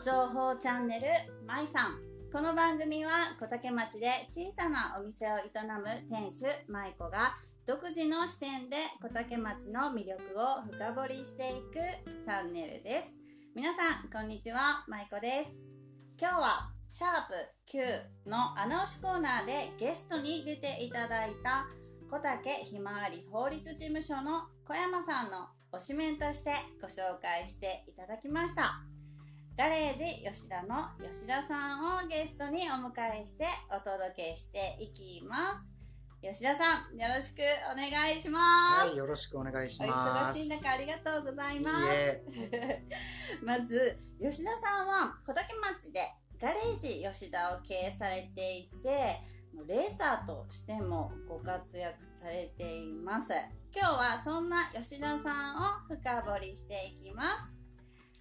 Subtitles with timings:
[0.00, 1.06] の情報チャンネル
[1.46, 2.00] まいさん。
[2.32, 7.34] この番組は小竹町で小さなお店を営む店主舞子が
[7.66, 13.12] 独自の視点で小竹町の魅力を深掘りしていくチャンネルです。
[13.54, 14.86] 皆さんこんにちは。
[14.88, 15.54] 舞子です。
[16.18, 17.34] 今日はシャープ
[17.66, 17.82] Q
[18.24, 21.66] の穴押しコーナーでゲストに出ていただいた
[22.10, 28.89] 小竹ひまわり法律事務所の小山さんの推しメンとしてご紹介していただきました。
[29.56, 35.70] ガレージ吉田の吉田さんをゲストにお迎えしてお届けしていきます。
[36.22, 37.40] 吉田さんよろしく
[37.72, 38.38] お願いしま
[38.84, 38.88] す。
[38.88, 40.38] はい、よろしくお願いしおます。
[40.38, 42.22] 忙しい中ありがとうございます。
[43.44, 46.00] まず吉田さんは小竹町で
[46.38, 49.20] ガレージ吉田を経営されていて
[49.66, 53.34] レーサーとしてもご活躍されています。
[53.76, 57.28] 今日はそんな吉田さんを深掘りしていきます。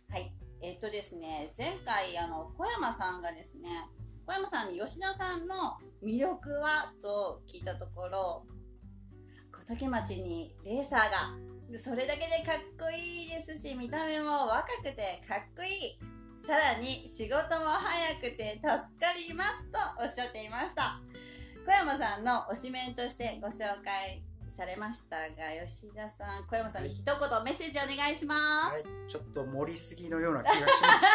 [0.09, 3.69] はいえっとですね前回あの小山さんがですね
[4.25, 5.55] 小山さんに吉田さんの
[6.03, 8.45] 魅力はと聞いたところ
[9.51, 10.99] 小竹町にレーサー
[11.71, 16.19] がそれだけでかっこいいですし見た目も若くてかっこいい。
[16.45, 20.99] さらに仕事も早くて助かりますとおっしゃっていました。
[21.63, 24.23] 小山さんの推しメンとしてご紹介
[24.59, 25.25] されましたが
[25.65, 27.15] 吉田さん小山さんに一言
[27.45, 28.35] メッセージお願いしま
[28.69, 31.05] す、はい、ちょっと盛りすぎのような気がします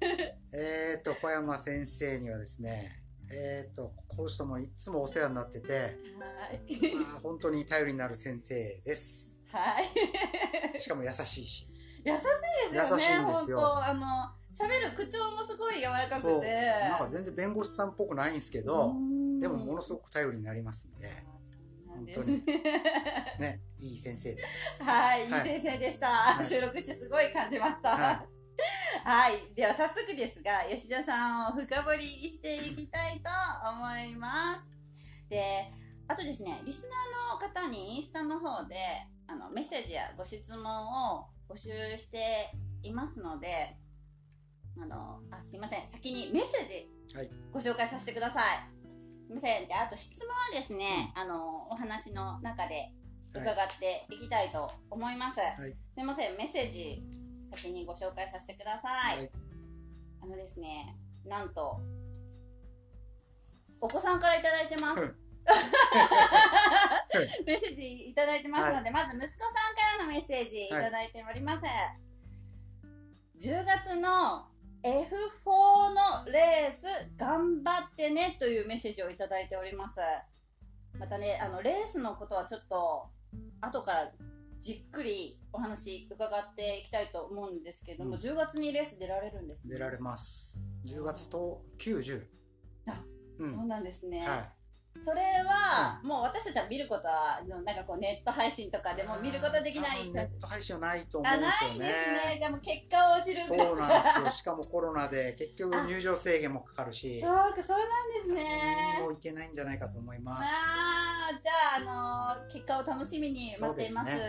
[0.00, 0.26] けど、
[0.58, 5.88] えっと、小山先生にはですね、えっと、こうしたもいつもお世話になってて、は
[6.56, 6.94] い。
[6.94, 9.42] まあ、本当に頼りになる先生です。
[9.52, 9.82] は
[10.74, 10.80] い。
[10.80, 11.68] しかも優しいし。
[12.02, 12.22] 優しい
[12.72, 13.84] ですよね優しいんですよ。
[13.84, 14.06] あの
[14.50, 16.50] 喋る口調もすごい柔らかくて。
[16.88, 18.94] なんか全然弁護士さんっぽくないんですけど、
[19.38, 21.08] でもものすすごく頼りになりますんで、
[21.94, 22.44] 本当に
[23.38, 24.82] ね、いい先生です。
[24.82, 26.42] はい、いいはい先生でした。
[26.42, 27.90] い収録してすごい感じました。
[27.96, 28.26] は
[29.04, 33.30] はいい、では早速ですが、吉田さんを深掘りしていきたいと
[33.70, 34.66] 思います。
[35.28, 35.70] で、
[36.08, 36.88] あとですね、リス
[37.30, 38.76] ナーの方にインスタの方で、
[39.26, 42.52] あの、メッセージやご質問を募集して
[42.82, 43.76] いますので、
[44.80, 45.86] あの、あ、すいません。
[45.88, 48.81] 先にメッセージはい、ご紹介させてください。
[49.32, 49.66] ません。
[49.66, 52.92] で、あと質問はですね、あの、お話の中で
[53.34, 53.44] 伺っ
[53.78, 55.40] ていきたいと思います。
[55.40, 57.02] はいすいません、メッセージ
[57.44, 59.18] 先にご紹介させてください。
[59.18, 59.30] はい
[60.22, 61.80] あのですね、なんと、
[63.80, 65.02] お子さんからいただいてます。
[65.02, 65.16] うん
[67.46, 71.64] メッセージいただいてますので、まず息子さんからのメッセージいただいております。
[73.40, 74.51] 10月の
[74.84, 80.00] F4 のレース頑張ってねというメッセージをいただいております。
[80.98, 83.08] またね、あの、レースのことはちょっと
[83.60, 84.12] 後から
[84.58, 90.76] じっくりお話伺っていきたいと思うんですけども、うん10月にレース出られるんですね出られます。
[90.86, 92.26] 10月と90。
[92.86, 93.04] あ
[93.38, 93.54] うん。
[93.56, 94.26] そうなんですね。
[94.26, 94.52] は
[95.00, 98.96] それは、もう私たちは見ることは、なんかこうネット配信とかい。
[98.96, 100.08] でも見ることはできない。
[100.10, 101.78] ネット配信はないと思あ、うんないですよね。
[101.78, 102.38] ですね。
[102.38, 104.30] じゃあもう結果を知るそうなんですよ。
[104.30, 108.98] しかもコロナで結局入場制限もかかるし、そうか、そうなんです見にね。
[109.00, 110.42] も行けないんじゃないかと思います。
[110.44, 114.14] ああ、じゃあ、あの結果を楽しみに待っています。
[114.14, 114.20] す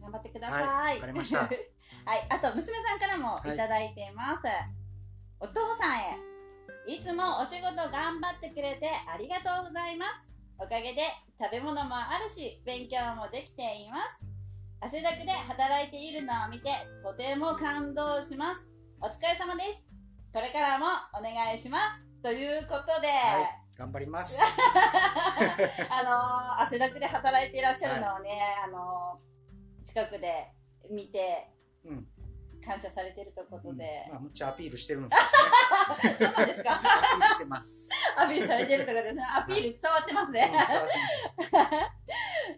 [0.00, 0.66] 頑張ってください。
[0.66, 1.38] はいわかりました
[2.06, 4.42] はい、あと娘さんからもいただいています。
[5.40, 6.16] お父さんへ、
[6.86, 10.26] いつもお仕事頑張ってくれてありがとうございます。
[10.58, 11.02] おかげで
[11.40, 14.20] 食べ物もあるし、勉強もできています。
[14.80, 16.70] 汗だくで働いているのを見て、
[17.02, 18.68] とても感動します。
[19.00, 19.90] お疲れ様です。
[20.32, 20.86] これからも
[21.18, 22.04] お願いします。
[22.22, 24.40] ということで、はい、頑張ります。
[25.90, 28.30] あのー汗だくで働いていらっしゃるのをね、
[28.64, 30.52] あのー近くで
[30.90, 31.50] 見て
[31.84, 32.09] うん。
[32.64, 35.16] 感謝されているということで、まあ、むっちゃアピールしてるんです
[36.18, 36.88] け そうなんですかどね。
[36.88, 37.88] アピールしてます。
[38.16, 39.24] アピールされてるということですね。
[39.36, 40.32] アピール伝わってますう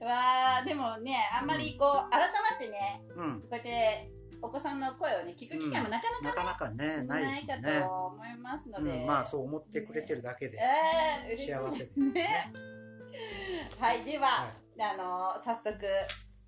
[0.04, 3.40] んわあ でもね、あんまりこう、改まってね、うん。
[3.42, 4.10] こうやって
[4.42, 7.80] お子さんの声をね、聞く機会もなかなかなかなかね、ないですかよね。
[7.80, 12.28] と思いますので、うん、まあそう思ってくれてるだけでえー、嬉しい幸せですよね。
[13.78, 14.46] はい、では、は
[14.80, 14.96] あ
[15.36, 15.78] の早速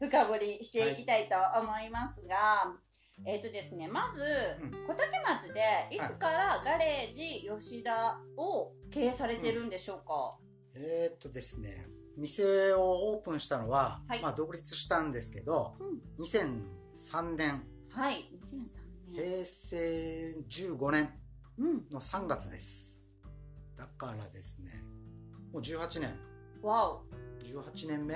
[0.01, 2.75] 深掘りしていきたいと思いますが、
[3.27, 4.23] えっ、とですねまず、
[4.63, 4.87] うん。
[4.87, 10.37] 小竹町でいつからガレージ吉田を経営されてるんでしょうか、
[10.75, 11.69] えーっとですね、
[12.19, 14.23] 店をオープンしたのは、はい。
[14.23, 16.01] まあ独立したんですけど、うん。
[16.23, 19.15] 2003年、はい2003年。
[19.15, 19.77] 平成
[20.77, 21.09] 15年
[21.59, 21.73] うん。
[21.91, 23.13] の3月です。
[23.77, 24.69] だからですね、
[25.53, 26.19] もう18年、
[26.63, 27.05] わお。
[27.45, 28.15] 18年目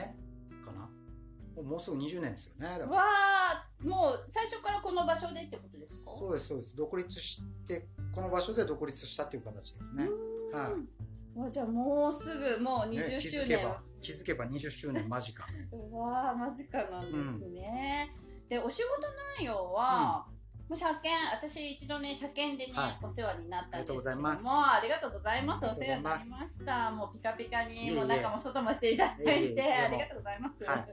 [1.63, 2.67] もうすぐ20年ですよね。
[2.79, 6.11] だからわあもう最初からこの場所でってことですか？
[6.13, 6.77] そうですそうです。
[6.77, 10.09] 独立してこの場所で独立したっていう形ですね。
[10.53, 10.77] は
[11.45, 12.25] わじゃあもうす
[12.59, 13.47] ぐもうね20気周年。
[13.47, 15.45] づけば気づけば20周年間近。
[15.73, 18.11] うわー間近なんですね、
[18.49, 19.09] でお仕事
[19.39, 20.27] 内容は、
[20.69, 22.99] もう車検私一度ね車検でね、はい。
[23.03, 24.49] お世話になったんですけどもありがとうございます。
[24.49, 25.67] ありがとうございます。
[25.67, 26.91] お世話になりました。
[26.93, 30.87] もうピカピカにもう中も外もしていただいていえいえありがとうございます、は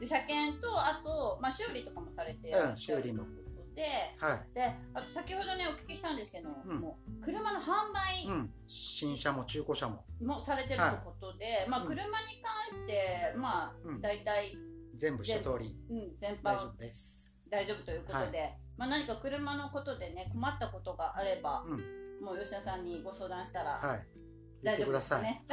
[0.00, 3.30] で車検とあと、まあ、修理とかもされていらっしゃるということ
[3.76, 3.82] で、
[4.18, 4.54] はい。
[4.54, 6.80] であと先ほどねお聞きしたんですけど、うん。
[6.80, 8.50] もう車の販売うん。
[8.66, 10.04] 新車も中古車も。
[10.22, 11.86] もされてるということで、まあうん。
[11.86, 14.00] 車に関してまあうん。
[14.00, 14.56] 大体、
[14.94, 15.76] 全部一通り。
[15.90, 22.24] うん、全般大丈夫です大丈夫ということで、まあ、何か車のことでね困ったことがあれば、うん。
[22.24, 24.64] もう吉田さんにご相談したら、はい。
[24.64, 25.44] 大丈夫ですね。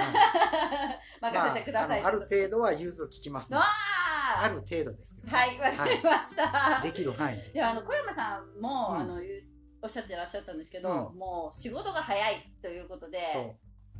[1.21, 1.33] はい。
[1.33, 3.65] 任せてください、まあ、ある程度は融通を聞きます、ね、わ
[4.45, 4.49] あ。
[4.49, 7.51] る程度ですけど、ね、はいわかりました、できる範囲で。
[7.51, 8.97] いやあの小山さんも、うん。
[8.97, 9.21] あの
[9.81, 11.17] おっしゃってらっしゃったんですけど、うん。
[11.17, 13.19] もう仕事が早いということで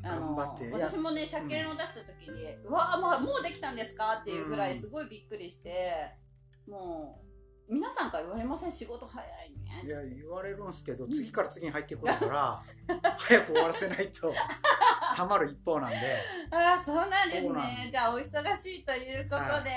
[0.01, 0.71] 頑張って。
[0.71, 6.17] 私もね車検を出した時に「うわあ、まあ、もうできたんですか?」っていうぐらうんいすごいびっくりして、
[6.67, 7.32] もう
[7.69, 8.71] 皆さんから言われません。
[8.71, 9.83] 仕事早いね。
[9.85, 12.61] いや言われるんですけど次から次に入ってくるから
[13.17, 14.33] 早く終わらせないと
[15.15, 15.97] たまる一方なんで。
[16.51, 17.89] ああそうなんですね。
[17.91, 19.71] じゃあお忙しいということで、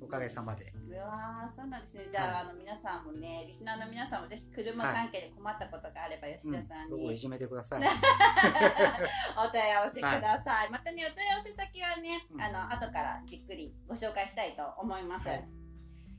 [0.00, 0.64] おかげさまで。
[0.64, 2.08] うわーそうなんですね。
[2.10, 7.82] じゃあ,、あの皆さんもねリスナーの皆さんもぜひ車関係で困ったことがあれば吉田さんに、どこいじめてください。
[9.36, 12.42] お問い合わせください、またねお問い合わせ先はね、うん。
[12.42, 15.65] あの後からじっくりご紹介したいと思います、はい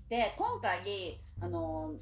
[0.10, 1.96] で今回あの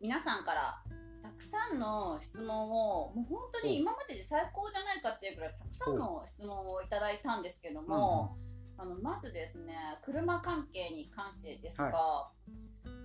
[0.00, 0.82] 皆さんから
[1.22, 8.36] たくさんの質問をもう本当に今までで最高じゃないかっていうぐらいたくさんの質問をいただいたんですけども、
[8.76, 12.28] あのまずですね車関係に関してですが、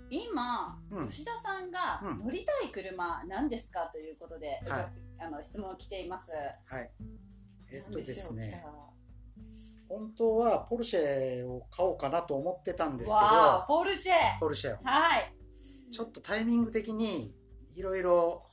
[0.09, 1.09] 今、うん。
[1.09, 2.25] 吉田さんがうん。
[2.25, 4.85] 乗りたい車なんですかということで、はい。
[5.19, 6.31] あの質問来ています。
[6.31, 6.91] はい。
[7.71, 8.63] えっとですね
[9.89, 14.13] 本当はポルシェを買おうかなと思ってたんですけどポルシェ。
[14.39, 15.33] ポルシェをはい。
[15.91, 17.35] ちょっとタイミング的に
[17.75, 18.45] いろいろ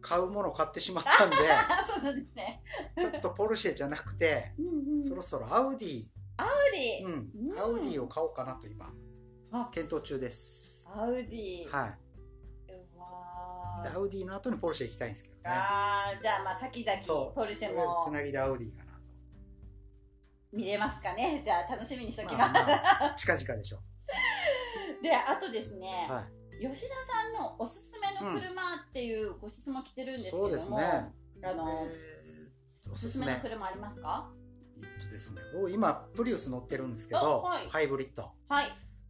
[0.00, 2.62] 買うものを買ってしまったんであ、 そうなんですね。
[2.98, 5.02] ちょっとポルシェじゃなくてうんうん。
[5.04, 6.02] そろそろアウディ、
[6.36, 7.06] アウディ。
[7.06, 8.92] うんうんアウディを買おうかなと今
[9.50, 11.68] あ検討中ですアウディ。
[11.68, 11.98] はい
[13.86, 18.83] アウディの後にポルシェ行きたいんですけどねあーじゃあまあ先々ポルシェとりあえずつなぎでアウディかなと
[20.54, 21.42] 見れますかね？
[21.44, 22.66] じゃあ楽しみにしときま、ますあ
[23.00, 23.78] まあ近々でしょ
[25.02, 26.24] であとですね、うはい。
[26.60, 31.12] 吉田さんのおすすめの車っていうご質問来てるんですけども、そうですね。
[31.42, 33.26] あの、えーおおすすめ。
[33.26, 34.32] の車ありますか？
[34.76, 37.68] えっとですね僕今プリウス乗ってるんですけあど、はい。
[37.68, 38.22] ハイブリッド。
[38.48, 38.66] はい。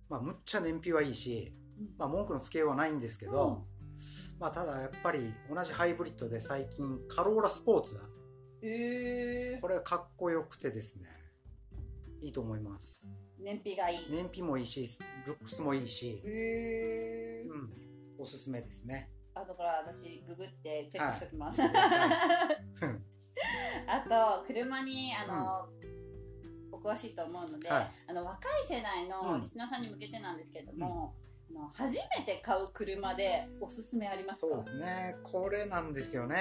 [0.08, 1.94] まあむっちゃ燃費はいいし、うん。
[1.99, 3.67] まあ、文句のつけようはないんですけど、
[4.38, 5.20] まあただやっぱり
[5.50, 7.97] 同じハイブリッドで最近カローラスポーツ
[8.62, 11.06] えー、これはかっこよくてですね
[12.25, 13.19] いいと思います。
[13.38, 14.88] 燃費がいい、燃費もいいし
[15.26, 17.53] ルックスもいいし、えー。
[17.53, 17.71] うん、
[18.19, 19.11] おすすめですね。
[19.35, 21.71] 後から私ググってチェックしておきます、はい。
[23.87, 24.00] あ
[24.41, 25.69] と車にあの、
[26.73, 27.93] お詳しいと思うので、はい。
[28.09, 29.43] あの若い世代のうん。
[29.43, 31.14] リスナーさんに向けてなんですけれども、
[31.50, 34.54] あの初めて買う車でおすすめありますか？
[34.54, 35.16] そうですね。
[35.25, 36.37] これなんですよね、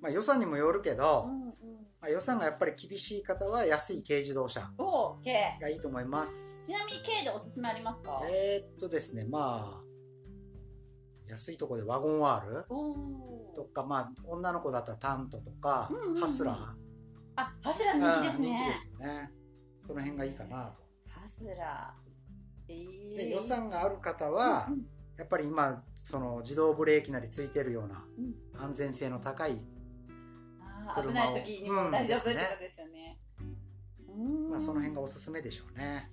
[0.00, 1.52] まあ、予算にもよるけど、うんうん、
[2.00, 6.66] まあ、予算がやっぱり厳しい方は安い軽自動車がいいと思います。
[6.66, 8.20] ちなみに K でおすすめありますか？
[8.24, 9.82] えー、っとですねまあ
[11.28, 16.20] 安いところでワゴンワールおとかまあ女の子だったらタントとか、うんうんうん。
[16.20, 16.56] ハスラー。
[17.36, 18.48] あハスラーうん人気ですね。
[18.48, 19.30] 人気ですよね。
[19.80, 20.82] その辺がいいかなと。
[21.08, 22.72] ハスラー。
[22.72, 24.80] えー、で予算がある方は、うんうん。
[25.16, 28.62] やっぱり今その自動ブレーキなりついてるようなうん。
[28.62, 29.56] 安全性の高い、
[30.94, 33.18] 危ない時にも大丈夫ってことですよね。
[34.08, 36.08] うんまあ、その辺がおすすめでしょうね。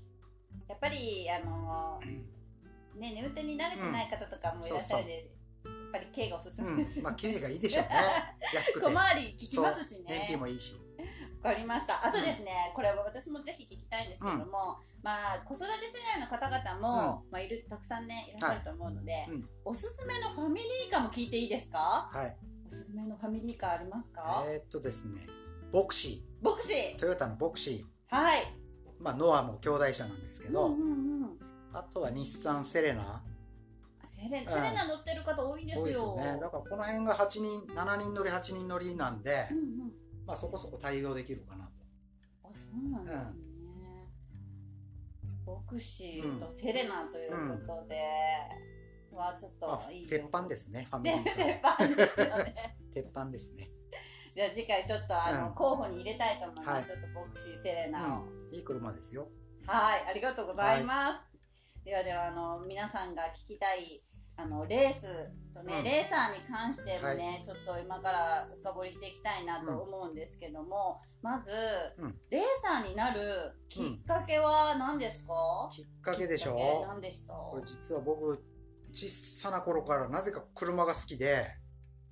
[0.67, 5.13] やっぱりあのーね運転に慣れてない方とかもいらっしゃるんで、
[5.65, 7.89] やっぱり軽がおすすうんめです、、まあ軽がいいでしょうね。
[8.53, 8.85] 安くて。
[8.85, 10.37] 小回り効きますし燃費ね。
[10.37, 10.75] もいいし。
[11.43, 12.05] わかりました。
[12.05, 22.09] あとですね、これは私もぜひ聞きたいんですけども、まあ子育て世代の方々も、まあいるたくさんねいらっしゃると思うので、うんおすすめのファミリーカーも聞いていいですか？
[22.13, 22.37] はい。
[22.73, 24.43] おすすめのファミリーカーありますか？
[24.47, 25.19] えーっとですね、
[25.71, 27.83] ボクシボクシー、トヨタのボクシー、ー。
[28.09, 28.41] はい。
[28.99, 31.39] まあノアも兄弟車なんですけど、うんうんうん。
[31.73, 33.21] あとは日産セレナ
[34.05, 36.13] セレセレナ乗ってる方多いんですよ。
[36.13, 36.39] 多いですよね。
[36.41, 39.91] だからこの辺が8人、7人乗り、8人乗りなんでう、んうん。
[40.25, 41.71] まあそこそこ対応できるかなと。
[42.43, 43.43] あ、そうなんですね。
[45.45, 48.01] ボクシーとセレナということで、
[49.15, 51.88] はちょっまあといい鉄板ですね、ファミリーねカー。
[51.88, 52.77] 鉄板ですよね。
[52.93, 53.67] 鉄板ですね。
[54.36, 56.70] じゃあ次回ちょっとあの、うん候補に入れたいと思います。
[56.70, 58.24] はいちょっとボクシーセレナを。
[58.24, 59.27] うん、いい車ですよ。
[59.67, 61.86] はい、ありがとうございます。
[61.86, 64.01] ではではあの皆さんが聞きたい
[64.38, 65.05] あのレース
[65.53, 71.51] とね、うんレーサーに関してもね、ちょっと今から深掘りしていきたいなと思うんですけども、まず、
[72.00, 73.22] うんレーサーになる
[73.70, 75.70] きっかけは何ですか？
[75.72, 77.34] きっかけでしょきっかけ何でした？
[77.34, 78.43] これ実は僕、
[78.93, 81.43] 小さな頃からなぜか車が好きで、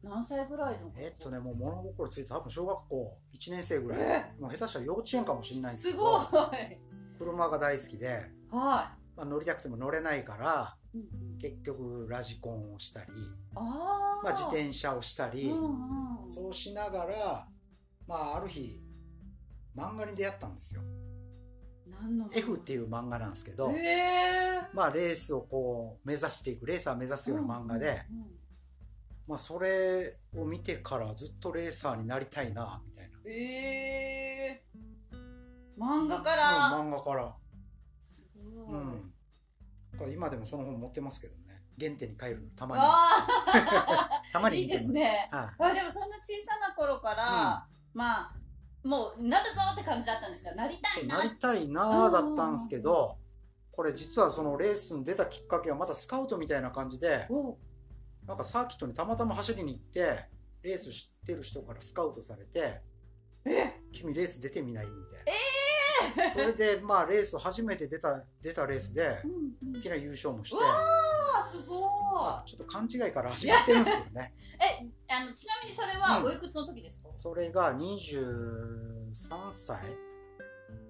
[0.04, 0.92] 何歳ぐらいの？
[0.98, 4.42] えっとね、もう物心ついて多分小学校1年生ぐらい、え？
[4.42, 6.10] もう下手したら幼稚園かもしれないんですけすごい。
[6.32, 6.52] ど、は
[7.18, 8.10] 車が大好きで、い。
[8.52, 13.08] まあ、乗りたくても乗れないから、うんうん結局ラジコンをしたり、
[13.56, 14.24] ああ。
[14.24, 17.16] まあ、自転車をしたり、うんうん、そうしながら、
[18.08, 18.84] まあ、ある日、
[19.76, 20.84] 漫画に出会ったんですよ。
[21.92, 28.26] 何の？F っていう漫画なんですけど、へえまあ、レースをこう、目指していく、レーサー目指すような漫画で、うんうん
[29.28, 33.18] まあ、それを見てからずっとレーサーになりたいな、みたいな。
[33.26, 34.64] ええ
[35.78, 36.46] 漫画かうん、ら、
[36.84, 37.36] 漫画から。
[38.02, 39.14] すごい、うん。
[39.98, 41.42] だ今でもその本持ってますけどね。
[41.80, 42.52] 原点に帰る。
[42.56, 42.84] たまに。
[42.86, 45.46] あ たまに いいですねはい。
[45.46, 48.36] ーあでもそんな小さな頃から、まあ
[48.84, 53.18] もうなるぞって感じだったんですがなりたいななりたいなーだったんですけど、
[53.72, 57.58] これ実はそのレースに出たきっかけはまたスカウトみたいな感じで、お
[58.28, 60.26] なんかサーキットにたまたま走りに行って、
[60.64, 62.82] レース知ってる人からスカウトされて、
[63.92, 64.92] 君レース出てみないみ
[66.16, 66.32] たいな。
[66.32, 69.28] それで、まあレース初めて出た、出たレースで、う
[69.68, 69.78] んうん。
[69.78, 71.81] いきなり優勝もして、あすごい
[72.22, 74.34] まあちょっと勘違いから始まってるんですけどね。
[75.08, 76.26] えあのちなみにそれはうん。
[76.26, 79.78] おいくつの時ですか、それが23歳。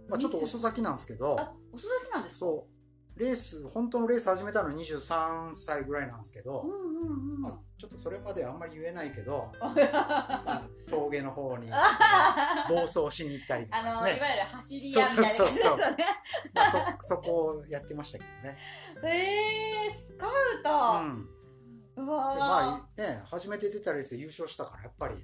[0.10, 2.40] まあちょっと遅咲きなんですけど、あ遅咲きなんですか？
[2.40, 2.68] そ
[3.16, 6.74] う、レース、本当のレース始めたの23歳ぐらいなんですけど、うんう
[7.06, 7.42] んうん。
[7.42, 9.70] まあ、ちょっとそれまであんまり言えないけど、あ
[10.46, 11.70] まあ、峠の方に
[12.70, 14.12] 暴走しに行ったりとかですね。
[14.12, 15.80] のいわゆる走り屋みたいな感じですそうそう。
[15.80, 16.06] よね。
[16.54, 18.58] まあ、そ、そこをやってましたけどね。
[19.04, 20.72] えー、スカウうト、
[21.04, 21.28] ん。
[21.98, 25.16] うわまあね、初めて出たレースで優勝したから、やっぱり、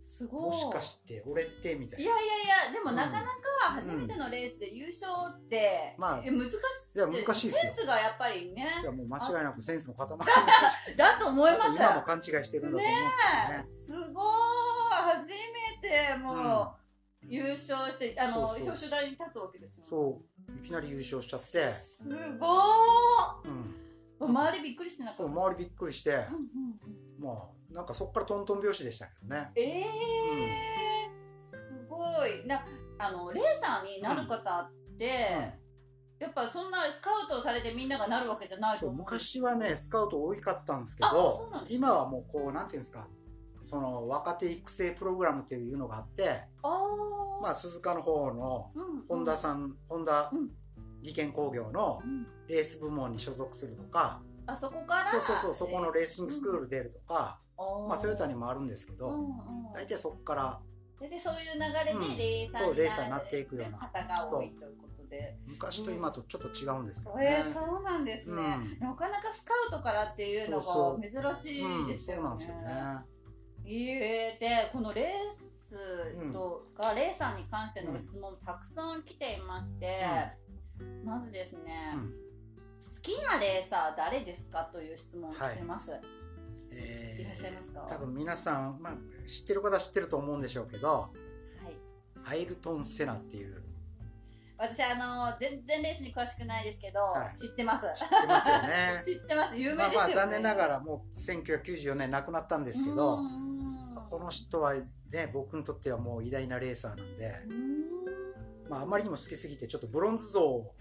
[0.00, 0.42] すごい。
[0.50, 2.04] もしかして俺ってみたいな。
[2.04, 2.96] いやいやいやでもうん。
[2.96, 3.28] なかなか
[3.74, 6.54] 初めてのレースで優勝って、まあえ難し
[6.94, 6.98] い。
[6.98, 7.52] いや難しいですよ。
[7.52, 8.66] センスがやっぱりね。
[8.82, 10.08] いや、もう間違いなくセンスの塊。
[10.96, 11.76] だと思います。
[11.76, 13.18] 今も勘違いしてるんだと思うんです
[13.86, 14.06] けどね。
[14.06, 14.24] すごい。
[14.98, 15.28] 初
[15.82, 16.78] めてもう、
[17.28, 22.46] 優勝してあの表彰台に立つわけですよそう、いきなり優勝しちゃって、すご
[23.44, 23.74] うん。
[24.20, 25.22] ー周りびっくりしてなかった？
[25.24, 26.22] そう、周りびっくりして、うんうん
[27.18, 27.24] うん。
[27.24, 29.50] まあ、なんかそっからトントン拍子でしたけどね。
[29.56, 29.84] ええ
[31.40, 32.46] すごい。
[32.46, 32.64] な
[32.98, 35.06] あのレーサーになる方って、
[36.18, 38.98] やっぱそんなスカウトされてみんながなるわけじゃないと思う。
[38.98, 43.06] 昔はね、スカウト多かったんですけど今はもうこう、なんていうんですか、
[43.68, 46.24] その若手育成プログラムっていうのがあって、
[47.42, 50.50] まあ、鈴鹿の方のうん本田さん、本田うん。
[51.02, 52.26] 技研工業のうん。
[52.48, 55.08] レース部門に所属するとか、あそこから？
[55.10, 57.42] そうそうそう、そこのレーシングスクール出るとか、
[57.86, 59.14] まあ、トヨタにももあるんですけど、
[59.74, 60.60] 大体そこから、
[60.98, 62.16] ででそういう流れうん。
[62.16, 65.36] でレーサーそうレーサーになっていくような方が多いということで。
[65.46, 67.44] 昔と今とちょっと違うんですけどえね。
[67.46, 68.42] ー、そうなんですね、
[68.80, 68.88] うん。
[68.88, 72.72] なかなかスカウトからっていうのが珍しいですよね、うん、そうなんですよね。
[73.68, 79.98] いいえでこのレースとか、レーサーに関しての質問たくさん来ていまして、
[81.04, 82.10] まずですね、うん。
[82.10, 82.14] 好
[83.02, 86.00] きなレーサー誰ですかという質問をしてます、
[86.72, 87.80] えい、らっしゃいますか？
[87.80, 88.94] ー、多分皆さん、まあ、
[89.28, 91.10] 知ってる方は知ってると思うんでしょうけど、は
[91.66, 92.30] い。
[92.30, 93.62] アイルトン・セナっていう、
[94.56, 97.36] 私あの全然レースに詳しくないですけど、はい。
[97.36, 97.84] 知ってます。
[97.98, 98.68] 知ってますよね。
[99.04, 99.58] 知ってます。
[99.58, 103.57] 有名まあですよね、まあ残念ながらもう1994年亡くなったんですけど、うんうん
[104.10, 108.70] この人はね、僕にとってはもう偉大なレーサーなんで、うん。
[108.70, 110.74] まああまりにも好きすぎてちょっとブロンズ像を、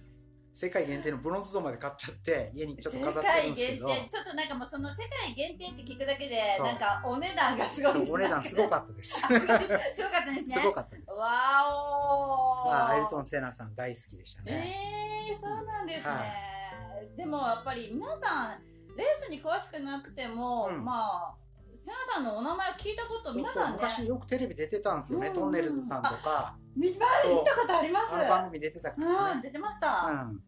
[0.53, 9.21] 世界限定のブロンズ像まで買っちゃって、家にちょっと飾ってるんですけど、世界限定ちょっとなんかもうその世界限定って聞くだけでなんかお値段がすごいお値段すごかっったです。
[9.21, 9.75] た すごかったで
[10.35, 10.47] すね。
[10.47, 11.15] すごかったです。
[11.15, 11.27] わ
[12.65, 12.67] お。
[12.67, 15.29] ー、まあ、アイルトン・セナさん大好きでしたね。
[15.29, 16.19] えー、そうなんですね、は
[17.15, 18.61] でもやっぱり皆さん
[18.97, 20.83] レースに詳しくなくても、うん。
[20.83, 21.46] まあ
[21.77, 23.77] セナさんのお名前を聞いたこと皆さんね。
[23.81, 27.05] 昔よくテレビ出てたんですよね、うんトンネルズさんとか、見見た
[27.55, 28.11] ことあります。
[28.27, 29.41] 番組出てたからうん、ですね。
[29.43, 30.43] 出てました、うん。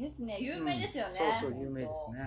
[0.00, 2.18] ですね有名ですよね、うんそうそう、有名ですね。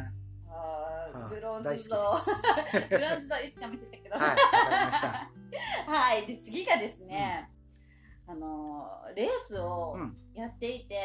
[0.48, 1.36] あーはい。
[1.36, 1.90] ブロンズとです。
[2.90, 5.90] ブロンズといつか見せてください。
[5.90, 7.52] はい、 で次がですね、
[8.28, 10.18] あのーレースをうん。
[10.34, 11.00] やっていて、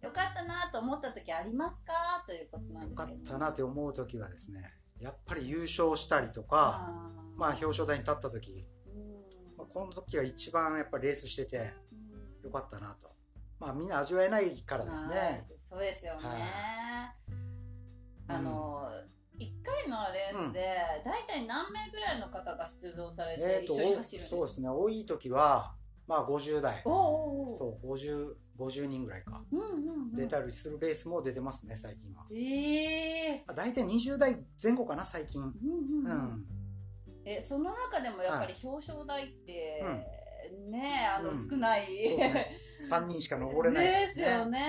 [0.00, 1.92] よかったなと思った時ありますか？
[2.24, 3.36] ということなんよかですけど。
[3.36, 4.60] ったなって思う時はですね
[5.00, 6.92] やっぱり優勝したりとか
[7.36, 8.50] まあ表彰台に立った時、
[8.86, 9.58] うん。
[9.58, 11.58] まあ、この時が一番やっぱりレースしてて
[11.92, 12.48] うん。
[12.48, 13.08] よかったなと。
[13.58, 16.20] まあみんな味わえないからですね、はいそうですよね、
[17.28, 17.36] うん
[18.28, 18.88] あの
[19.38, 20.74] 1回のレースで
[21.04, 24.68] 大体何名ぐらいの方が出場されて一緒に走るんですか、そうですね。
[24.68, 25.76] 多い時は
[26.06, 26.82] まあ50代。
[26.82, 29.44] そう50 50人ぐらいか。
[29.52, 35.42] うんうんうん、出たりするレースも出てますね最近は、ええまあ、大体20代前後かな最近。
[35.42, 36.06] うんううん。
[36.06, 36.36] うん。
[36.36, 36.46] ん
[37.24, 39.82] えその中でもやっぱり表彰台って、
[40.70, 41.48] ねあのうん。
[41.50, 42.60] 少ない、そうですね。
[43.02, 43.86] 3人しか登れない。
[44.02, 44.60] ですよね。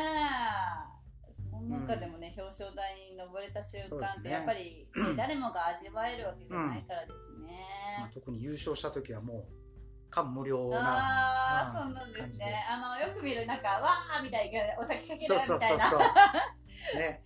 [1.32, 4.32] その中でもね、表彰台に登れた瞬間ってね。
[4.32, 7.60] やっぱり、ね誰もが味わえるわけじゃないからですね、
[8.00, 9.57] まあ、特に優勝した時はもう
[10.10, 12.56] 感無量なああ、うんそうなんですね。
[12.72, 16.98] あのよく見るなんかわーみたいなお酒かけるみそうそうたいなそうそう。
[17.00, 17.24] ね。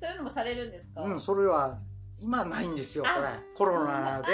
[0.00, 1.78] そういうのもされるんですか、うんそれは
[2.20, 3.26] 今ないんですよこれ。
[3.26, 4.28] あコロナで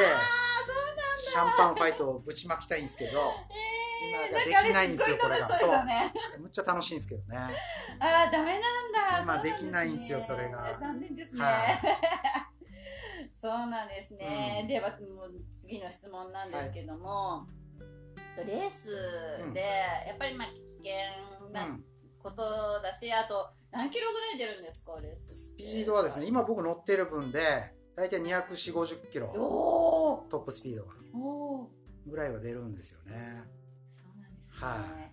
[1.20, 5.54] シャンパンファイトをぶちまきたいんですけどえー、今ができないんですよこれが。
[5.54, 5.84] そう。
[5.84, 7.36] ねむっちゃ楽しいんですけどね。
[8.00, 9.22] ああダメなんだ。
[9.22, 10.78] 今そうできないんですよそれが。
[10.78, 12.57] 残念ですね、はい
[13.40, 14.68] そうなんですね、うん。
[14.68, 17.46] ではもう次の質問なんですけども、
[18.36, 18.90] とレース
[19.46, 19.54] うん。
[19.54, 21.84] でやっぱりまあ危険なうん
[22.18, 22.42] こと
[22.82, 27.40] だし、あと何キロぐらい出るんですかレーススピードはですね今僕乗ってる分で
[27.94, 29.28] 大体24050キロ。
[30.30, 30.92] トップスピードが。
[32.06, 33.12] ぐらいは出るんですよね。
[33.88, 35.10] そうなんですね、は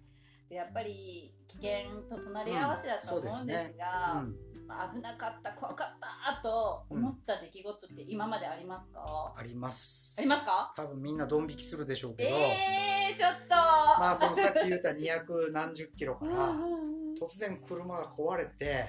[0.50, 4.28] でやっぱり危険と隣り合わせだと思うんですが、うん。
[4.28, 9.06] まあ危なかった怖かったと思った出来事って今までありますか、
[9.38, 10.18] あります。
[10.20, 10.74] ありますか？
[10.76, 13.56] 多分みんなドン引きするでしょうけど、えー、ちょっと。
[14.00, 17.16] まあそのさっき言った200何十キロからうんうんうん。
[17.16, 18.86] 突然車が壊れて。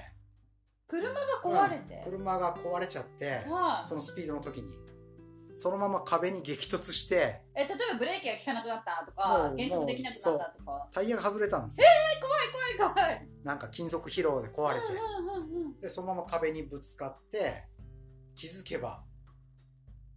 [0.87, 2.11] 車が壊れて、うん。
[2.11, 3.87] 車が壊れちゃってはい。
[3.87, 4.87] そのスピードの時に。
[5.59, 7.41] そのまま壁に激突して。
[7.55, 10.87] え例えばブレーキが効かなくなったともかう減速できなくなったとか。
[10.91, 11.87] タイヤが外れたんですよ。
[12.21, 13.27] 怖い怖い怖い。
[13.43, 14.85] なんか金属疲労で壊れて。
[14.85, 17.53] うんうんうんうんでそのまま壁にぶつかって
[18.35, 19.03] 気づけば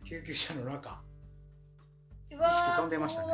[0.04, 1.02] 救急車の中
[2.30, 3.32] 意識飛んでましたね。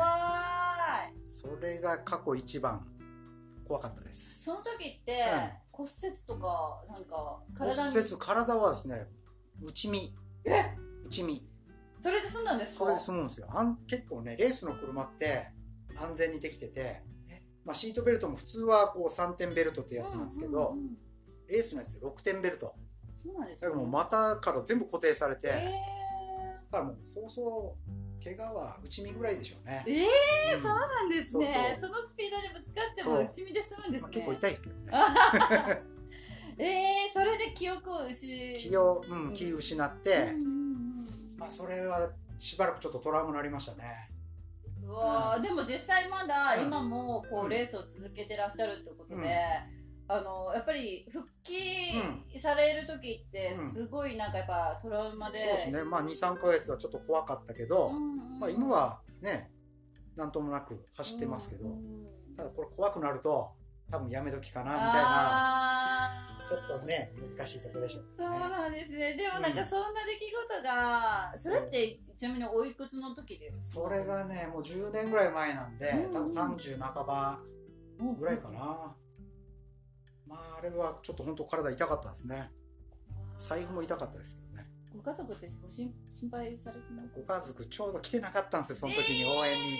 [1.23, 2.85] それが過去一番
[3.65, 4.43] 怖かったです。
[4.45, 5.25] その時って、
[5.71, 7.97] 骨折とかなんか骨体に？
[7.97, 9.05] 折体はですね
[9.61, 10.15] 内身。
[11.05, 11.47] 内身。
[11.99, 12.79] それで済んだんですか？
[12.79, 13.47] それで済むんですよ。
[13.51, 15.43] あん結構ねレースの車って
[15.95, 17.01] 安全にできてて、
[17.65, 20.97] まあ、シートベルトも普通はこう3点ベルトってやつなんですけど、うんうんうん
[21.49, 22.73] レースのやつで6点ベルト。
[23.13, 23.69] そうなんですね。
[23.69, 25.81] だからもう股から全部固定されて、え
[26.71, 29.83] だからもうそうそう怪我は内身ぐらいでしょうね。
[29.87, 30.61] ー、、えーうん。
[30.61, 31.77] そうなんですね。
[31.79, 33.23] そのスピードでぶつかってもそう。
[33.23, 34.91] 内身で済むんですね、まあ、結構痛いですけどね。
[36.59, 43.83] えー、それで記憶を失気を、うん、気失って、うんうんうんまあ、それはしばらくちょっとトラウマになりましたね。
[44.83, 47.49] うわーでも実際まだうん今もこううん。
[47.49, 49.76] レースを続けてらっしゃるってことで、うん
[50.09, 51.53] あのやっぱり復帰
[52.35, 53.69] うされる時ってうん。
[53.69, 55.83] すごいなんかやっぱトラウマで、そうですね。
[55.83, 57.99] まあ23か月はちょっと怖かったけど、うんう
[58.37, 59.51] んまあ、今はね
[60.15, 63.49] なんともなく走ってますけど、うんうんただこれ怖くなると
[63.89, 66.07] 多分やめ時かなみたいな
[66.47, 69.15] ちょっとね難しいところでしょうけそうなんですね。
[69.15, 76.13] でもなんかそんな出来事が、それってちなみにおいくつの時ですそれがねもう10年ぐらい前なんでうん。
[76.13, 77.39] 多分30半ば
[78.19, 78.95] ぐらいかなな、
[80.27, 82.51] まああれはちょっと本当体痛かったですね。
[83.35, 84.69] 財布も痛かったですけどね。
[84.97, 89.77] ご家族ってご心心配されてないご家族ちょうど来てなかったんですよその時に応援に、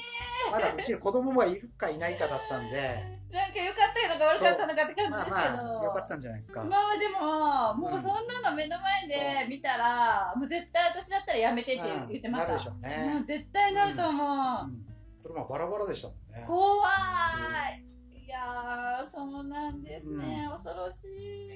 [0.51, 3.17] まだうちに子供がいるかいないかだったんで。
[3.31, 12.53] なんか良かったのか悪かったのかって感じまあですけど、まあよかったんじゃないですか、まあでも、もうそんなの目の前で見たら、もう絶対私だったらやめてってうん言ってました。
[12.53, 13.13] なるでしょうね。
[13.15, 14.27] もう絶対なると思う。
[14.69, 14.85] うん、
[15.21, 16.45] 車バラバラでしたもんね。
[16.47, 17.83] 怖い。
[18.27, 21.07] いやー、そうなんですね、恐ろし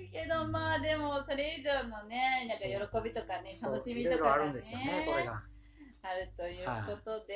[0.06, 5.34] いけど、まあでも、それ以上のね、なんか喜びとかね、楽しみとかがねんですよねこれが。
[6.04, 7.36] あるということで、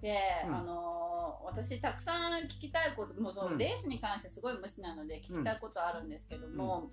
[0.00, 0.54] で、うん。
[0.56, 1.10] あのー
[1.44, 3.58] 私たくさん聞きたいこともうそのうん。
[3.58, 6.90] レースに関してすごい無知なので聞きたいことあるんですけども、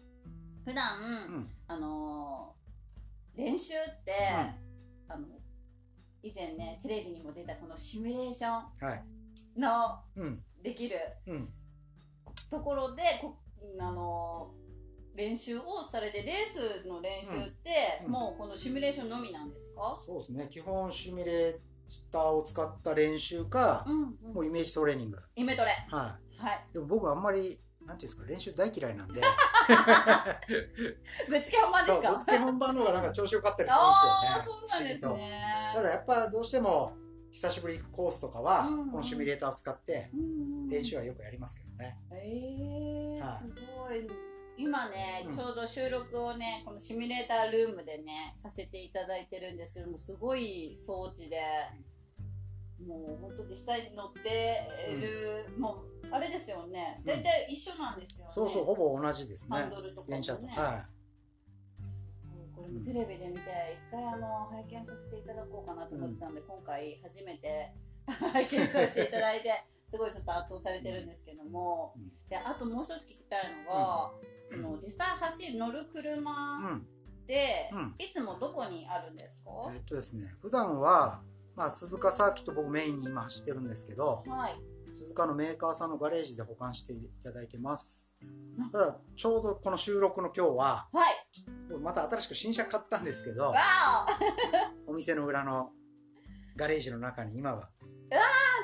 [0.65, 1.49] 普段、うん。
[1.67, 4.13] あのー練習って、
[5.09, 5.25] あの
[6.23, 8.63] 以前ねテレビにも出たこのシミュレーショは
[8.95, 9.03] い。
[9.57, 10.95] ンのうんできる
[11.27, 11.47] うん
[12.49, 13.35] ところでこ
[13.79, 14.67] あのー
[15.17, 21.53] 練習をされてレースの練習って、うんもうこのシミュレーションのみなんですか、そうですね基本シミュレー
[22.11, 24.33] ターを使った練習か、うんう。
[24.35, 25.17] もうんイメージトレーニング。
[25.35, 25.71] イメトレ。
[25.89, 26.65] ははい。
[26.69, 26.73] い。
[26.73, 29.19] でも僕あんまり、なんていうんですか、練習大嫌いなんで、
[31.27, 32.11] ぶっつけ本番ですか？
[32.11, 34.43] ぶっつけ本番の方がなんか調子良かったりするんですよね。
[34.45, 35.71] そうなんですね。
[35.75, 36.95] ただやっぱどうしても、
[37.37, 40.23] 久しぶり行くコースとかは、うんうんこのシミュレーターを使って、うんう
[40.65, 41.97] ん練習はよくやりますけどね。
[42.11, 44.07] えー、はいすごい。
[44.57, 51.39] 今ね、うんちょうど収録をね、このシミュレータールームでね、させていただいてるんですけども、すごい装置で、
[52.85, 54.57] もう本当実際に乗って
[54.99, 58.33] る、もう、あれですよね、大体一緒なんですよね。
[58.33, 59.69] そうそう、ほぼ同じですねハン。
[59.69, 60.13] ドルとかもね。
[60.15, 60.47] 電車と。
[60.47, 60.87] は
[62.83, 63.41] テレビで見て、
[63.89, 67.73] 一回あの拝見させていただこうかなと思ってたので、今回初めて
[68.07, 69.51] 拝見させていただいて、
[69.91, 72.11] すごいちょっと圧倒されてるんですけども、うん。
[72.29, 74.11] であともう一つ聞きたいのが、
[74.45, 76.87] その実際走る乗る車ん。
[77.25, 77.95] で、うん。
[77.97, 81.23] いつもどこにあるんですか、えっとですね、普段は、
[81.55, 84.76] まあ、鈴鹿サーキット僕メインに今走ってるんですけど、はい。
[84.89, 88.17] 鈴鹿のメーカーさんのガレージで保管していただいてます
[88.57, 88.69] うん。
[88.71, 91.79] ただ、ちょうどこの収録の今日は、はい。
[91.81, 93.53] また新しく新車買ったんですけど
[94.87, 95.71] お店の裏の
[96.55, 97.67] ガレージの中に今は、あ、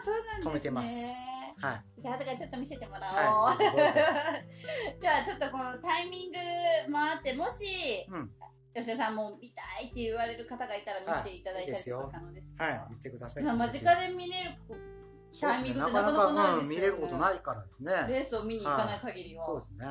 [0.03, 0.51] そうなんですね。
[0.51, 2.01] 止めてますはい。
[2.01, 3.15] じゃあ、だからちょっと見せてもらおう。
[3.15, 3.75] はいどう
[4.99, 8.31] じゃあ、ちょっとこのタイミングもあって、もし、うん。
[8.75, 12.73] 吉田さんも見たいって言われる方がいたら見ていただいたりとか可能ですか、はい。
[12.89, 13.43] 言ってください。
[13.43, 14.92] まあ間近で見れる。
[15.39, 17.91] タイミングってなかなか、で見れることないからですね。
[18.09, 19.85] レースを見に行かない限りは、そうですね。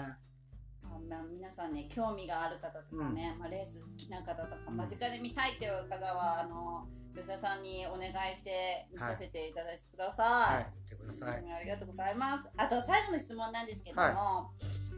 [1.09, 4.76] まあ、皆さんね興味がある方とかね、まあ、レース好きな方とかうん。
[4.78, 10.64] 間近で見たいっていう方はあの吉田さんにお願いして見させていただいてください、はい。
[10.74, 11.42] 言ってください。
[11.42, 12.48] うんありがとうございます。
[12.57, 14.50] あと最後の質問なんですけども、は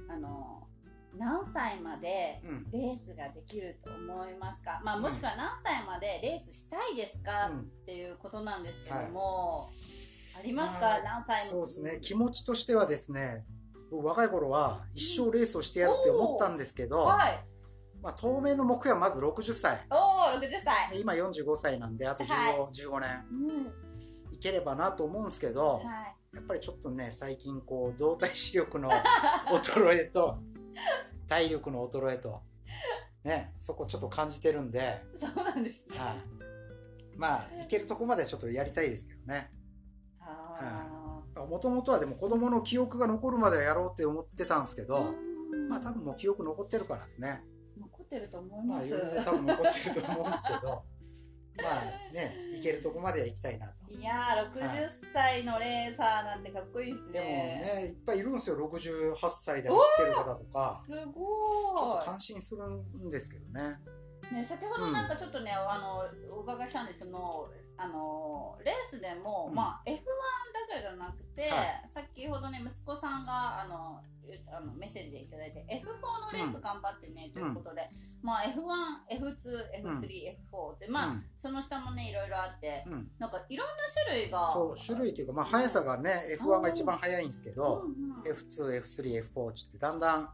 [0.08, 0.68] あの
[1.18, 2.70] 何歳までうん。
[2.70, 7.60] レースができると思いますか、まあ、もしくは何歳までレースしたいですか、うん。
[7.60, 9.68] っていうことなんですけども、
[10.38, 11.98] ありますか、まあ何歳そうですね。
[12.00, 13.44] 気持ちとしてはですね、
[13.90, 17.38] 僕若い頃は一生レースをしてやるって思ったんですけど、はい
[18.02, 19.78] まあ、当面の目標はまず60歳。
[19.90, 25.84] おお60歳で今45歳なんで、あと15、は15年うんいければなと思うんですけど、はい
[26.34, 28.90] やっぱりちょっとね、最近こう、動体視力の
[29.46, 30.36] 衰えと、
[31.28, 32.42] 体力の衰えと、
[33.22, 35.96] ね、そこちょっと感じてるんで、そうなんですね。
[35.96, 36.16] はい。
[37.16, 39.52] まあ、いけるとこまでちょっとやりたいですけどね。
[41.36, 45.34] あもともとはでも子供の記憶が残るまではやろうって思ってたんですけーど、うん
[45.68, 47.42] まあ多分もう記憶残ってるからですね。
[47.78, 48.94] 残ってると思いまあます。
[48.94, 50.84] 余裕で多分残ってると思うんですけど、
[51.56, 53.92] まあね、いけるとこまでは行きたいなと。
[53.92, 57.72] いやー、60歳のレーサーなんてかっこいいですでもね。
[57.76, 60.80] ね、いっぱいいるんですよ、68歳で走ってる方とか。
[60.84, 63.80] すちょっごと感心するんですけどね。
[64.32, 64.34] い。
[64.34, 69.54] ね、先ほどなんかちょっとね、あの、お伺いしたんですけど、あの、レースでも、うん。
[69.54, 70.00] まあ、F1 だ
[70.74, 77.88] けじゃなくて、は先ほどね、息子さんが、あの、えあのメッセージでいただいて F4 のレース頑張ってね、ということで、
[78.22, 80.00] まあ F1、F2、F3、
[80.50, 81.24] F4 ってまあ、うん。
[81.36, 83.10] その下もねいろいろあってうん。
[83.18, 83.72] なんかいろんな
[84.06, 86.10] 種類がそう、種類っていうか、まあ速さがね、
[86.40, 90.30] F1 が一番速いんですけど、うんうん F2、F3、F4 ってだんだん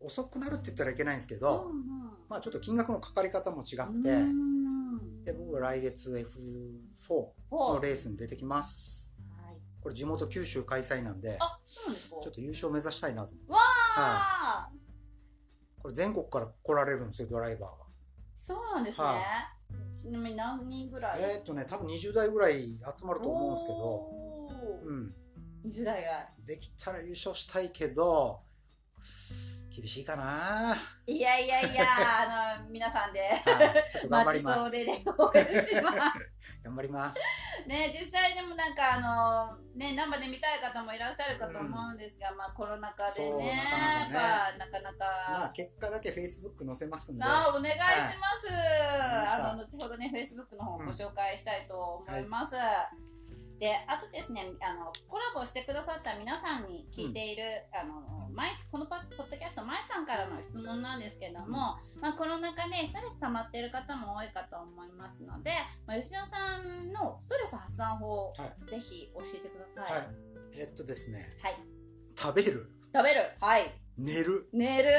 [0.00, 1.84] 遅くなるって言ったらいけないんですけど、うんうん。
[2.28, 4.57] まあちょっと金額のかかり方も違って、うん
[5.28, 7.74] で、僕は来月 F4 ほう。
[7.74, 9.14] のレースに出てきます。
[9.44, 9.56] はい。
[9.82, 12.20] これ地元九州開催なんで、あそうなんですか？
[12.22, 13.52] ちょっと優勝目指したいなと思って。
[13.52, 14.70] わあ、
[15.82, 17.84] これ全国から来られるんですよ、ドライバーが。
[18.34, 19.20] そうなんですね、は
[19.92, 21.20] ちなみに何人ぐらい？
[21.20, 24.10] えーっとね、多分20代ぐらい集まると思うんですけど、
[24.84, 25.14] うん。
[25.66, 26.28] 20代ぐらい。
[26.46, 28.40] できたら優勝したいけど、
[29.78, 30.24] 厳しいかな。
[30.24, 31.86] はいやいやいや
[32.58, 33.22] あの皆さんで
[34.10, 34.74] 頑張ります。
[36.64, 37.20] 頑張ります。
[37.66, 45.52] ね実際でもなんかあのね生で見たい方もいらっしゃるかと思うんですが、まあコロナ禍でねなかなかねやっぱなかなまあか。
[45.54, 47.20] 結果だけ Facebook 載せますんで。
[47.20, 48.58] なあお願いします、わ
[48.98, 52.56] かりましたあの後ほどね Facebook の方をご紹介したいと思います、
[53.58, 57.42] であとですねあのコラボしてくださった皆さんに聞いている、
[57.74, 65.50] あのマイこのパポッドキャストマイさんからの質問なんですけども、まあ、コロナ禍でストレス溜まっている方も多いかと思いますので、
[65.86, 69.92] まあ、吉野さんのストレス発散法をはぜひ教えてください。
[69.92, 70.02] はい。
[70.60, 71.54] えっとですね、はい。
[72.16, 73.20] 食べる、食べる。
[73.40, 73.62] はい。
[73.96, 74.90] 寝る、寝る。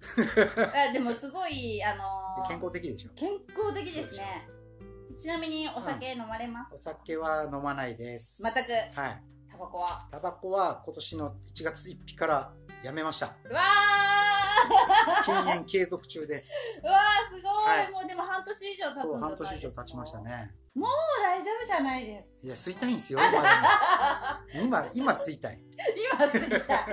[0.90, 3.10] あでもすごいあのー健康的でしょ？
[3.14, 4.48] 健康的ですね
[5.20, 6.74] ちなみにお酒飲まれます？
[6.74, 8.42] お酒は飲まないです。
[8.42, 8.56] 全く？
[9.00, 9.22] はい。
[9.50, 10.06] タバコは？
[10.10, 12.52] タバコは今年の1月1日から
[12.82, 13.26] やめました。
[13.44, 13.60] うわ
[15.24, 16.52] 禁煙継続中です。
[16.82, 20.54] ー うわーすごい、はいもうでも半年以上経つそう、半年以上経ちましたね。
[20.74, 20.90] もう
[21.22, 22.36] 大丈夫じゃないです。
[22.42, 25.60] いや吸いたいんですよ 今でも今今吸いたい
[26.14, 26.74] 今過ぎた。
[26.74, 26.86] あ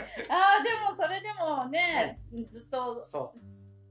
[0.59, 3.39] あ、でもそれでもね、ずっとそう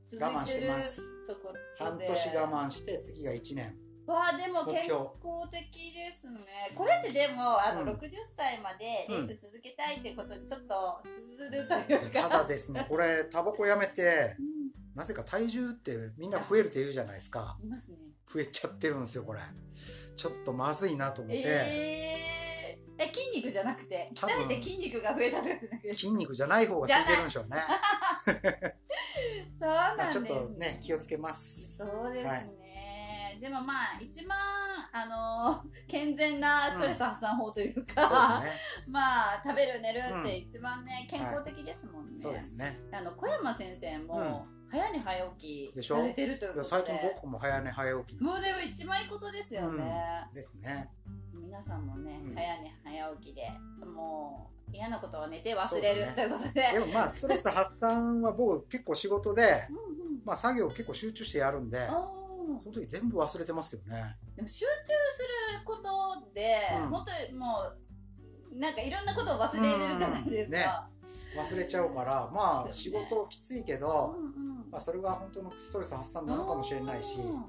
[0.06, 2.06] 続我慢しいてますとこ半で。
[2.06, 5.10] 年我慢して次が1年わあでも健康
[5.50, 6.38] 的ですね。
[6.76, 7.88] これってでもあの、うん。
[7.88, 12.28] 60歳までレース続けたいってことにちょっと通ずるというか。
[12.28, 14.56] ただですねこれタバコやめてうん。
[14.94, 17.56] なぜか体重ってみんな増えるって言うじゃないですか。
[17.62, 17.98] いますね。
[18.32, 19.40] 増えちゃってるんですよこれ。
[20.16, 24.08] ちょっとまずいなと思って、えー、え筋肉じゃなくて？
[24.14, 25.92] 鍛えて筋肉が増えたとかじゃなくて？
[25.92, 27.56] 筋肉じゃない方がついてるんでしょうね。
[29.60, 31.78] そうなんですまあちょっとね気をつけます。
[31.78, 32.65] そうですね、はい
[33.40, 34.38] でもまあ一番
[34.92, 38.86] あの 健全なストレス発散法というか、ですね。
[38.88, 42.78] まあ食べる寝るって一番ね、健康的ですもんね、そうですね。
[42.92, 46.68] あの小山先生も、早寝早起きされてるということで。
[46.68, 50.90] 最近僕も早寝早起きもうでも一番いいことですよね、ですね。
[51.34, 52.34] 皆さんもね、うん。
[52.34, 53.50] 早寝早起きで
[53.84, 56.12] もう嫌なことは寝て忘れる、ね。
[56.14, 56.72] ということで。
[56.72, 60.22] でもまあストレス発散は僕結構仕事でうんうん。
[60.24, 61.88] まあ作業結構集中してやるんで
[62.58, 64.16] その時全部忘れてますよね。
[64.36, 65.22] でも集中す
[65.58, 66.88] ることで、うん。
[66.88, 67.62] 本当にも
[68.52, 70.88] うなんかいろんなことを忘れるじゃないですか。
[71.36, 74.70] 忘れちゃうからまあ仕事きついけうんど、うん。
[74.70, 77.32] まあ、それが本当のストレス発散なのかもしれないしうん。
[77.34, 77.42] ま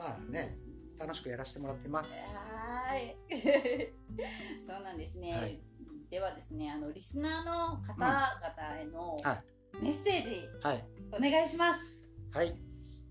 [0.00, 0.54] あね
[0.98, 2.50] 楽しくやらせてもらってます。
[2.50, 3.94] はーい。
[4.66, 5.32] そうなんですね。
[5.32, 5.60] はい。
[6.10, 9.42] ではですね、あのリスナーの方々へのは
[9.80, 10.84] メッセージはい。
[11.12, 11.80] お願いします。
[12.32, 12.67] はい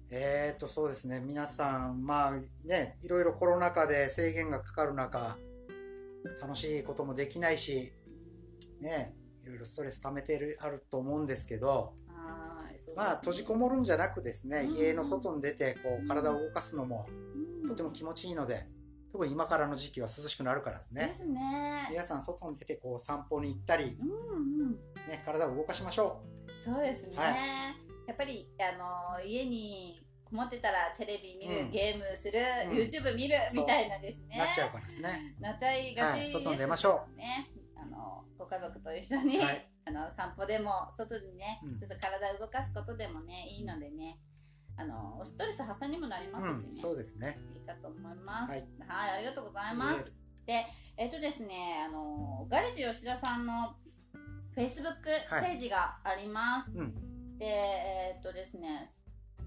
[0.09, 1.21] えー、とそうですね。
[1.25, 2.31] 皆さんまあ
[2.65, 5.37] ねいろいろコロナ禍で制限がかかる中
[6.41, 7.91] 楽しいこともできないし
[8.79, 11.93] ねいろいろストレス溜めてるあると思うんですけど
[12.87, 12.93] ね。
[12.95, 14.77] まあ閉じこもるんじゃなくですねうん。
[14.77, 17.05] 家の外に出てこう体を動かすのも
[17.63, 17.67] うん。
[17.67, 18.65] とても気持ちいいので
[19.11, 21.07] 特に今からの時期は涼しくなるからですね。
[21.07, 21.87] ですね。
[21.91, 24.71] 皆さん外に出てこう散歩に行ったり、うんうん。
[24.71, 26.23] ね、体を動かしましょ
[26.63, 27.17] そうですね。
[27.17, 27.86] はい
[28.17, 32.39] ぱりあの家にこもってたらテレビ見る、うんゲームする、
[32.71, 34.37] うん YouTube 見るみたいなですう、ね。
[34.37, 37.47] なっちゃうからですねなっちゃいがちですはい外に出ましょうね。
[37.75, 44.19] あのご家族と一緒に、はいあの散歩でも外にね、うんちょっと体を動かすことでもねいいのでね。
[44.79, 46.69] あのストレス発散にもなりますしね。
[46.69, 48.51] うん、そうですねいいかと思います。
[48.51, 50.15] はいはい、ありがとうございます。
[50.45, 50.65] で、
[50.97, 53.75] えっ、とですね、あのガレージ吉田さんの
[54.55, 56.77] Facebook はいページがあります。
[56.77, 57.06] うん
[57.37, 58.89] で、えっ、とですね、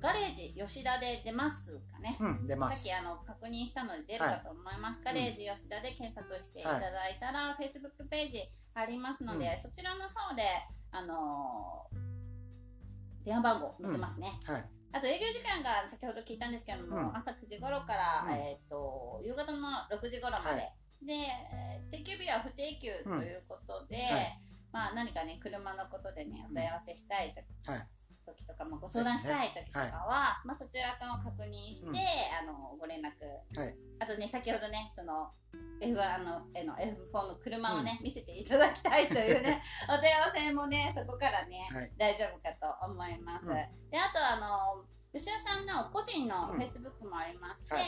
[0.00, 2.16] ガレージ吉田で出ますかね。
[2.20, 2.88] うん出ます。
[2.88, 5.00] さっきあの確認したので出るかと思います。
[5.04, 8.38] ガレージ吉田で検索していただいたら、Facebook ページ
[8.74, 9.60] ありますので、うん。
[9.60, 10.42] そちらの方で、
[10.92, 11.86] あの
[13.24, 14.32] 電話番号載ってますね。
[14.46, 14.64] はい。
[14.92, 17.16] あと営業時間が先ほど聞いたんですけども、うん。
[17.16, 18.40] 朝9時頃から、うん。
[18.40, 21.06] えっ、と夕方の6時頃まで、はい。
[21.06, 27.88] でえー定休日は不定休ということで、はいまあ何かね車のことでねお問い合わせしたいとはい。
[28.26, 31.96] 時とか、まあ、ご相談したい時とかは、まあそちらから確認して、うん。
[31.96, 33.10] あのご連絡、
[33.58, 33.74] はい。
[33.98, 35.32] あとね先ほどねその
[35.80, 41.92] F1 のへの F4 の車をね、見せていただきたいというね お問い合わせもねそこからね、はい。
[41.96, 43.46] 大丈夫かと思います。
[43.46, 43.54] うん。
[43.54, 46.58] であとあの吉田さんの個人のうん。
[46.58, 47.84] フェイスブックもありまして、はい。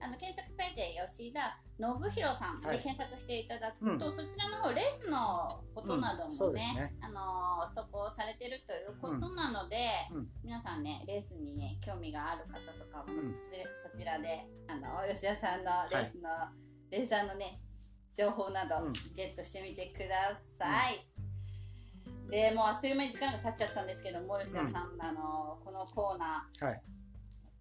[0.00, 2.78] あの検索ページで吉田信弘さんではい。
[2.80, 6.98] 検索していただくと、そちらの方レースのことなどもね,、ですね。
[7.00, 9.76] あの投稿されてるということなので、
[10.12, 10.28] うん。
[10.44, 13.24] 皆さんねレースにね興味がある方とかも、うん。
[13.24, 16.28] そそちらであの吉田さんのレースの、
[16.90, 17.60] レーサーのね
[18.14, 18.92] 情報などうん。
[19.14, 21.15] ゲットしてみてください。
[22.30, 26.82] でもうあっという間に時間が経っちゃったんですけども吉田さん、あのこのコーナー、はい。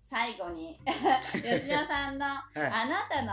[0.01, 3.23] 最後に 吉田さんの、あなた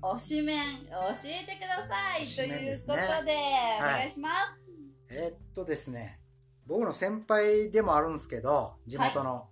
[0.00, 3.36] の推しメン教えてくださいということで、
[3.78, 4.34] お願いします。
[5.10, 6.20] えーっとですね
[6.66, 9.50] 僕の先輩でもあるんですけど地元の、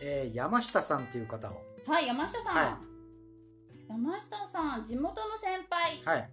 [0.00, 1.62] えー山下さんっていう方を。
[1.86, 2.54] はい、山下さん。
[2.54, 2.80] は
[3.88, 6.30] 山下さん、地元の先輩はい、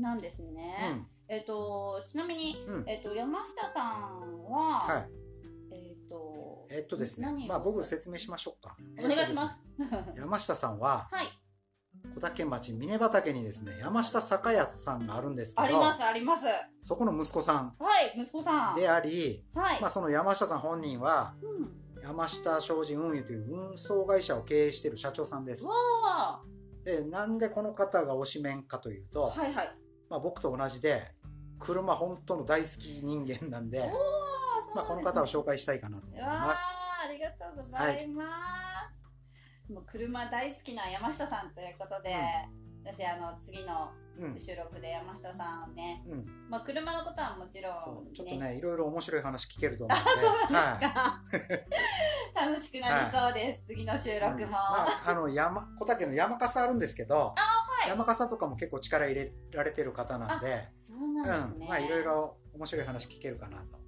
[0.00, 0.76] なんですね。
[0.92, 5.24] うんえっ、と、ちなみに、うんえっ、と、山下さんは、はい
[5.72, 9.62] えっ、と、えーっとですねまあ僕説明しましょうかお願いします。
[9.78, 11.26] えーっとですね 山下さんははい、
[12.14, 16.44] 小竹町峰畑にですね山下酒屋さんがあるんですけどあります、あります。
[16.78, 18.76] そこの息子さんはい、息子さん。
[18.76, 19.80] であり、はい。
[19.80, 21.84] まあ、その山下さん本人はうん。
[22.02, 26.42] 山下商事運輸という運送会社を経営している社長さんですわ
[26.84, 29.40] でなんでこの方が推しメンかというと、ー。
[29.40, 29.78] はいはい。
[30.10, 31.00] まあ、僕と同じで
[31.58, 33.82] 車本当の大好き人間なんで
[34.74, 36.82] まあ、この方を紹介したいかなと思いわます。
[37.06, 38.24] ーありがとうございま
[39.68, 39.72] す。
[39.72, 42.14] もう車大好きな山下さんということで、
[42.84, 44.38] 私あの次のうん。
[44.38, 46.24] 収録で山下さんね、うん。
[46.48, 48.12] まあ車のことはもちろん、そう。
[48.14, 50.10] ちょっとねいろいろ面白い話聞けると思うので。
[50.20, 51.20] そうは
[52.34, 52.46] い。
[52.54, 54.50] 楽しくなりそうです、次の収録も、うん。
[54.50, 57.40] まあ、あの山小竹の山笠あるんですけど、い
[57.88, 60.58] 山笠とかも結構力入れられてる方なんで。
[60.70, 63.84] そうなんですね、うん、まあいろいろ面白い話聞けるかなと。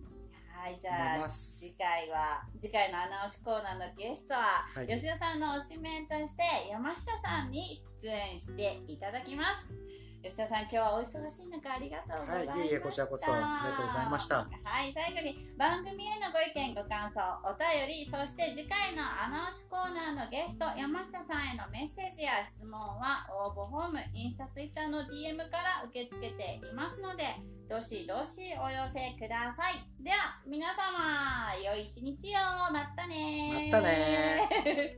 [0.67, 4.41] はいじゃあ次回は次回の穴押しコーナーのゲストは、
[4.75, 4.89] はい。
[4.89, 9.69] 吉田さんの推しメンとして山下さんに出演していただきます
[10.23, 14.37] 吉田さん今日はお忙しい中ありがとうございました、はいいえいえこちらこそありがとうございました。
[14.37, 27.23] はい最後に番組へのご意見ご感想お便りそして次回の穴押しコーナーのゲスト山下さんへのメッセージや質問は応募フォームインスタツイッターの DM から受け付けていますので
[27.71, 30.03] どしどしお寄せください。
[30.03, 32.57] では皆様良い一日を。
[32.73, 34.97] またねまたね